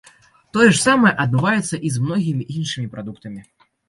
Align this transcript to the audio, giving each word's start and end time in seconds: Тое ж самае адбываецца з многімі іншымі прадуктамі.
Тое 0.55 0.69
ж 0.69 0.77
самае 0.85 1.11
адбываецца 1.23 1.75
з 1.97 2.01
многімі 2.05 2.47
іншымі 2.57 2.87
прадуктамі. 2.95 3.43